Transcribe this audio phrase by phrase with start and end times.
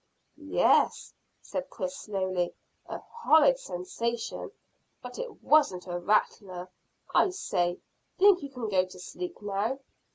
[0.47, 1.13] "Yes,"
[1.43, 2.55] said Chris slowly,
[2.87, 4.49] "a horrid sensation,
[4.99, 6.69] but it wasn't a rattler.
[7.13, 7.77] I say,
[8.17, 9.77] think you can go to sleep now?"